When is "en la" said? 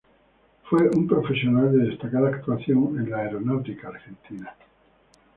2.99-3.17